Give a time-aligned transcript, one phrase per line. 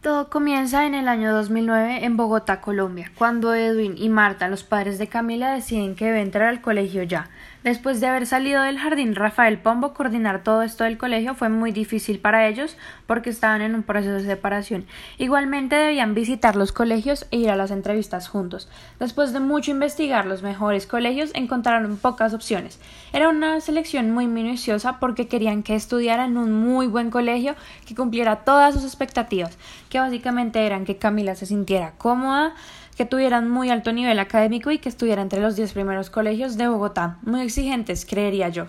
[0.00, 4.96] Todo comienza en el año 2009 en Bogotá, Colombia, cuando Edwin y Marta, los padres
[4.98, 7.30] de Camila, deciden que debe entrar al colegio ya.
[7.68, 11.70] Después de haber salido del jardín Rafael Pombo, coordinar todo esto del colegio fue muy
[11.70, 14.86] difícil para ellos porque estaban en un proceso de separación.
[15.18, 18.70] Igualmente debían visitar los colegios e ir a las entrevistas juntos.
[18.98, 22.80] Después de mucho investigar los mejores colegios, encontraron pocas opciones.
[23.12, 27.54] Era una selección muy minuciosa porque querían que estudiaran en un muy buen colegio
[27.86, 29.58] que cumpliera todas sus expectativas,
[29.90, 32.54] que básicamente eran que Camila se sintiera cómoda,
[32.98, 36.66] que tuvieran muy alto nivel académico y que estuviera entre los diez primeros colegios de
[36.66, 38.66] Bogotá, muy exigentes, creería yo.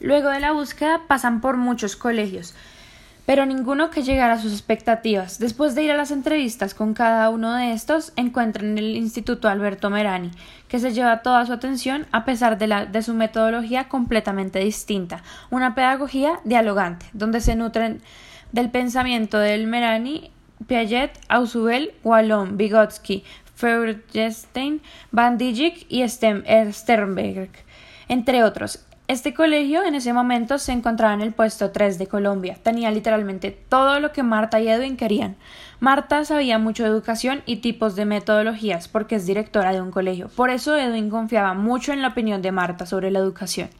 [0.00, 2.54] Luego de la búsqueda pasan por muchos colegios,
[3.26, 5.38] pero ninguno que llegara a sus expectativas.
[5.38, 9.90] Después de ir a las entrevistas con cada uno de estos, encuentran el Instituto Alberto
[9.90, 10.30] Merani,
[10.68, 15.22] que se lleva toda su atención a pesar de, la, de su metodología completamente distinta,
[15.50, 18.00] una pedagogía dialogante, donde se nutren
[18.50, 20.30] del pensamiento del Merani
[20.66, 23.24] Piaget, Ausubel, Wallon, Vygotsky,
[23.58, 27.50] Feuerstein, Van Dijk y Sternberg,
[28.08, 28.84] entre otros.
[29.08, 32.58] Este colegio en ese momento se encontraba en el puesto 3 de Colombia.
[32.62, 35.36] Tenía literalmente todo lo que Marta y Edwin querían.
[35.80, 40.28] Marta sabía mucho de educación y tipos de metodologías porque es directora de un colegio.
[40.28, 43.70] Por eso Edwin confiaba mucho en la opinión de Marta sobre la educación.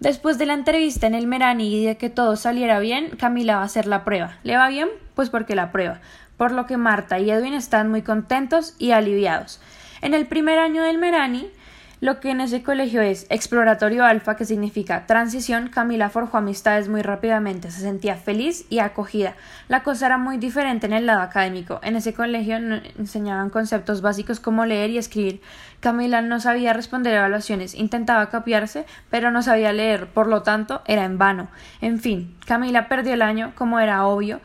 [0.00, 3.62] Después de la entrevista en el Merani y de que todo saliera bien, Camila va
[3.62, 4.36] a hacer la prueba.
[4.42, 4.88] ¿Le va bien?
[5.14, 6.00] Pues porque la prueba
[6.36, 9.60] por lo que Marta y Edwin están muy contentos y aliviados.
[10.00, 11.48] En el primer año del Merani,
[12.00, 17.02] lo que en ese colegio es exploratorio alfa, que significa transición, Camila forjó amistades muy
[17.02, 19.34] rápidamente, se sentía feliz y acogida.
[19.68, 21.80] La cosa era muy diferente en el lado académico.
[21.82, 25.40] En ese colegio enseñaban conceptos básicos como leer y escribir.
[25.80, 31.04] Camila no sabía responder evaluaciones, intentaba copiarse, pero no sabía leer, por lo tanto era
[31.04, 31.48] en vano.
[31.80, 34.40] En fin, Camila perdió el año, como era obvio,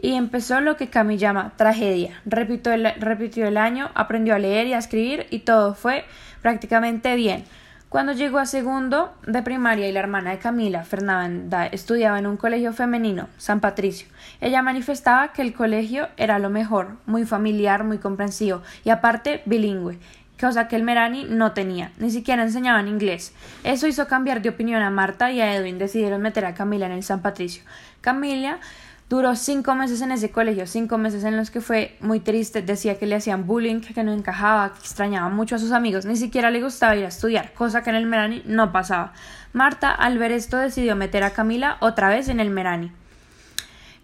[0.00, 2.20] y empezó lo que Cami llama tragedia.
[2.24, 6.04] Repitió el, repitió el año, aprendió a leer y a escribir y todo fue
[6.40, 7.44] prácticamente bien.
[7.88, 12.36] Cuando llegó a segundo de primaria y la hermana de Camila, Fernanda, estudiaba en un
[12.36, 14.06] colegio femenino, San Patricio,
[14.42, 19.98] ella manifestaba que el colegio era lo mejor, muy familiar, muy comprensivo y aparte bilingüe,
[20.38, 23.32] cosa que el Merani no tenía, ni siquiera enseñaban inglés.
[23.64, 26.92] Eso hizo cambiar de opinión a Marta y a Edwin decidieron meter a Camila en
[26.92, 27.62] el San Patricio.
[28.02, 28.58] Camila
[29.08, 32.98] Duró cinco meses en ese colegio, cinco meses en los que fue muy triste, decía
[32.98, 36.50] que le hacían bullying, que no encajaba, que extrañaba mucho a sus amigos, ni siquiera
[36.50, 39.14] le gustaba ir a estudiar, cosa que en el Merani no pasaba.
[39.54, 42.92] Marta, al ver esto, decidió meter a Camila otra vez en el Merani.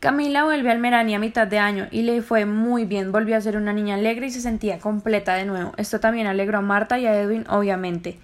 [0.00, 3.42] Camila vuelve al Merani a mitad de año y le fue muy bien, volvió a
[3.42, 5.72] ser una niña alegre y se sentía completa de nuevo.
[5.76, 8.18] Esto también alegró a Marta y a Edwin, obviamente.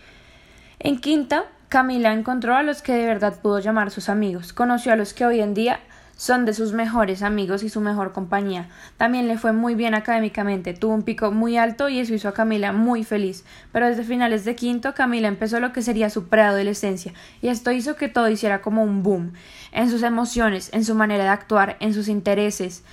[0.79, 4.97] En quinta, Camila encontró a los que de verdad pudo llamar sus amigos, conoció a
[4.97, 5.81] los que hoy en día
[6.21, 8.69] son de sus mejores amigos y su mejor compañía.
[8.99, 12.35] También le fue muy bien académicamente, tuvo un pico muy alto y eso hizo a
[12.35, 13.43] Camila muy feliz.
[13.73, 17.97] Pero desde finales de quinto, Camila empezó lo que sería su preadolescencia, y esto hizo
[17.97, 19.33] que todo hiciera como un boom
[19.73, 22.85] en sus emociones, en su manera de actuar, en sus intereses.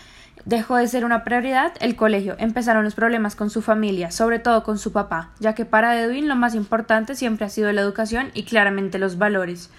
[0.46, 4.64] Dejó de ser una prioridad el colegio, empezaron los problemas con su familia, sobre todo
[4.64, 8.32] con su papá, ya que para Edwin lo más importante siempre ha sido la educación
[8.34, 9.70] y claramente los valores.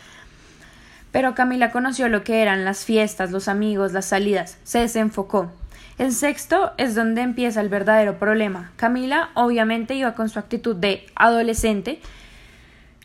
[1.13, 4.59] Pero Camila conoció lo que eran las fiestas, los amigos, las salidas.
[4.65, 5.51] Se desenfocó.
[5.99, 8.71] El sexto es donde empieza el verdadero problema.
[8.77, 12.01] Camila obviamente iba con su actitud de adolescente,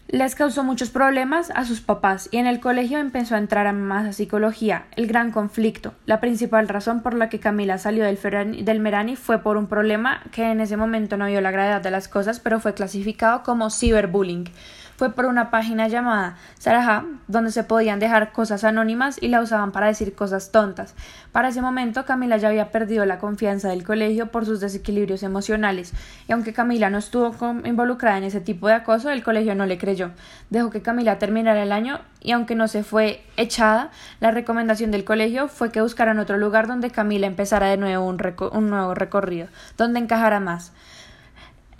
[0.09, 3.73] les causó muchos problemas a sus papás y en el colegio empezó a entrar a
[3.73, 4.85] más a psicología.
[4.95, 5.95] El gran conflicto.
[6.05, 8.19] La principal razón por la que Camila salió del,
[8.63, 11.89] del Merani fue por un problema que en ese momento no vio la gravedad de
[11.89, 14.51] las cosas, pero fue clasificado como ciberbullying
[14.95, 19.71] fue por una página llamada Saraha, donde se podían dejar cosas anónimas y la usaban
[19.71, 20.95] para decir cosas tontas.
[21.31, 25.93] Para ese momento Camila ya había perdido la confianza del colegio por sus desequilibrios emocionales,
[26.27, 27.33] y aunque Camila no estuvo
[27.65, 30.11] involucrada en ese tipo de acoso, el colegio no le creyó.
[30.49, 35.03] Dejó que Camila terminara el año y aunque no se fue echada, la recomendación del
[35.03, 38.19] colegio fue que buscaran otro lugar donde Camila empezara de nuevo un,
[38.51, 39.47] un nuevo recorrido,
[39.77, 40.71] donde encajara más.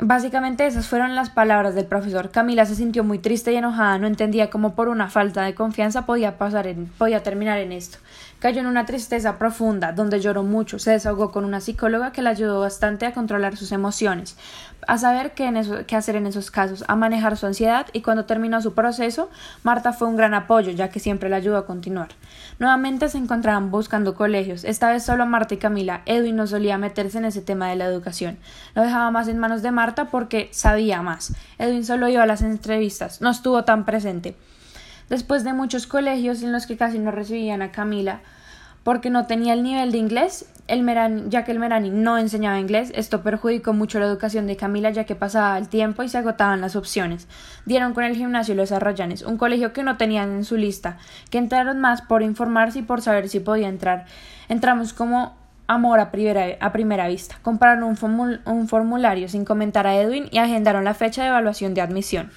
[0.05, 2.29] Básicamente esas fueron las palabras del profesor.
[2.29, 6.05] Camila se sintió muy triste y enojada, no entendía cómo por una falta de confianza
[6.05, 7.99] podía pasar en, podía terminar en esto.
[8.43, 12.31] Cayó en una tristeza profunda, donde lloró mucho, se desahogó con una psicóloga que la
[12.31, 14.35] ayudó bastante a controlar sus emociones,
[14.85, 15.49] a saber qué,
[15.87, 19.29] qué hacer en esos casos, a manejar su ansiedad y cuando terminó su proceso,
[19.63, 22.09] Marta fue un gran apoyo, ya que siempre la ayudó a continuar.
[22.59, 26.01] Nuevamente se encontraban buscando colegios, esta vez solo Marta y Camila.
[26.05, 28.37] Edwin no solía meterse en ese tema de la educación.
[28.75, 31.33] Lo dejaba más en manos de Marta porque sabía más.
[31.59, 34.35] Edwin solo iba a las entrevistas, no estuvo tan presente.
[35.09, 38.21] Después de muchos colegios en los que casi no recibían a Camila,
[38.83, 42.59] porque no tenía el nivel de inglés, el Merani, ya que el Merani no enseñaba
[42.59, 46.17] inglés, esto perjudicó mucho la educación de Camila ya que pasaba el tiempo y se
[46.17, 47.27] agotaban las opciones.
[47.65, 50.97] Dieron con el gimnasio Los Arrayanes, un colegio que no tenían en su lista,
[51.29, 54.05] que entraron más por informarse y por saber si podía entrar.
[54.49, 55.35] Entramos como
[55.67, 57.39] amor a primera, a primera vista.
[57.41, 61.81] Compraron un, un formulario sin comentar a Edwin y agendaron la fecha de evaluación de
[61.81, 62.31] admisión.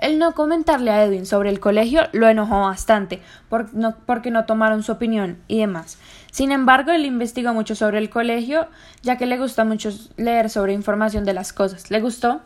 [0.00, 3.20] El no comentarle a Edwin sobre el colegio lo enojó bastante,
[3.50, 5.98] porque no tomaron su opinión y demás.
[6.32, 8.66] Sin embargo, él investigó mucho sobre el colegio,
[9.02, 11.90] ya que le gusta mucho leer sobre información de las cosas.
[11.90, 12.40] Le gustó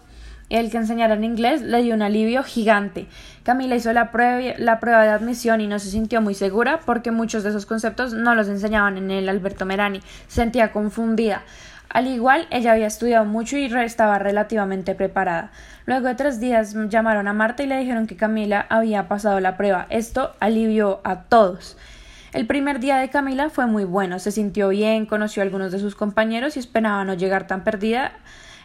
[0.50, 3.06] el que enseñara en inglés le dio un alivio gigante.
[3.42, 7.10] Camila hizo la prueba, la prueba de admisión y no se sintió muy segura porque
[7.10, 10.00] muchos de esos conceptos no los enseñaban en el Alberto Merani.
[10.28, 11.42] Se sentía confundida.
[11.88, 15.52] Al igual, ella había estudiado mucho y estaba relativamente preparada.
[15.86, 19.56] Luego de tres días llamaron a Marta y le dijeron que Camila había pasado la
[19.56, 19.86] prueba.
[19.90, 21.76] Esto alivió a todos.
[22.32, 25.78] El primer día de Camila fue muy bueno, se sintió bien, conoció a algunos de
[25.78, 28.10] sus compañeros y esperaba no llegar tan perdida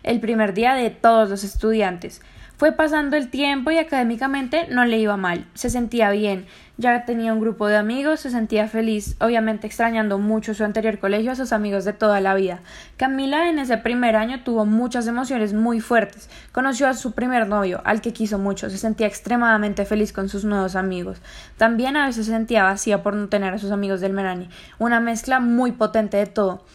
[0.04, 2.22] el primer día de todos los estudiantes.
[2.60, 7.32] Fue pasando el tiempo y académicamente no le iba mal, se sentía bien, ya tenía
[7.32, 11.54] un grupo de amigos, se sentía feliz, obviamente extrañando mucho su anterior colegio a sus
[11.54, 12.60] amigos de toda la vida.
[12.98, 17.82] Camila en ese primer año tuvo muchas emociones muy fuertes, conoció a su primer novio,
[17.86, 21.22] al que quiso mucho, se sentía extremadamente feliz con sus nuevos amigos.
[21.56, 24.50] También a veces se sentía vacía por no tener a sus amigos del Merani,
[24.80, 26.66] una mezcla muy potente de todo.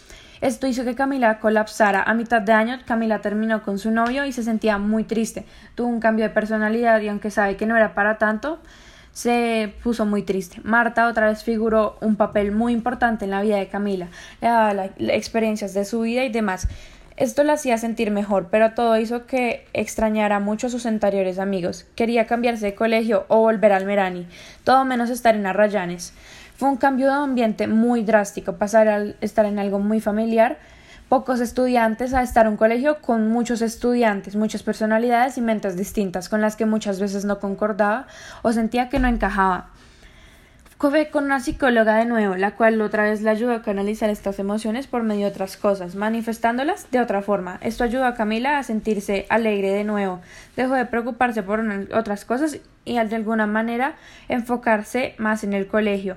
[0.44, 2.02] Esto hizo que Camila colapsara.
[2.02, 5.46] A mitad de año, Camila terminó con su novio y se sentía muy triste.
[5.75, 8.58] Tuvo un cambio de personalidad y aunque sabe que no era para tanto,
[9.12, 10.61] se puso muy triste.
[10.62, 14.08] Marta otra vez figuró un papel muy importante en la vida de Camila.
[14.43, 16.69] Le daba experiencias de su vida y demás.
[17.17, 21.87] Esto la hacía sentir mejor, pero todo hizo que extrañara mucho a sus anteriores amigos.
[21.94, 24.26] Quería cambiarse de colegio o volver al Merani,
[24.64, 26.12] todo menos estar en Arrayanes.
[26.56, 30.59] Fue un cambio de ambiente muy drástico, pasar a estar en algo muy familiar,
[31.09, 36.29] pocos estudiantes, a estar en un colegio con muchos estudiantes, muchas personalidades y mentes distintas,
[36.29, 38.06] con las que muchas veces no concordaba
[38.43, 39.71] o sentía que no encajaba.
[40.79, 44.39] Fue con una psicóloga de nuevo, la cual otra vez le ayudó a canalizar estas
[44.39, 47.59] emociones por medio de otras cosas, manifestándolas de otra forma.
[47.62, 50.21] Esto ayudó a Camila a sentirse alegre de nuevo,
[50.56, 51.65] dejó de preocuparse por
[51.95, 53.95] otras cosas y de alguna manera
[54.29, 56.17] enfocarse más en el colegio.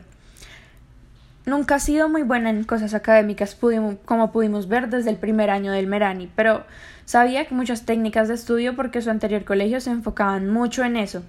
[1.47, 3.57] Nunca ha sido muy buena en cosas académicas,
[4.03, 6.65] como pudimos ver desde el primer año del Merani, pero
[7.05, 11.23] sabía que muchas técnicas de estudio porque su anterior colegio se enfocaban mucho en eso.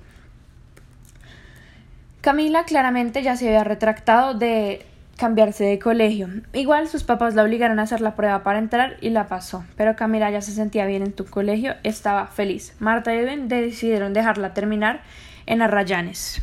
[2.20, 4.84] Camila claramente ya se había retractado de
[5.16, 6.28] cambiarse de colegio.
[6.52, 9.94] Igual sus papás la obligaron a hacer la prueba para entrar y la pasó, pero
[9.94, 12.74] Camila ya se sentía bien en tu colegio, estaba feliz.
[12.80, 15.00] Marta y Ben decidieron dejarla terminar
[15.46, 16.42] en Arrayanes.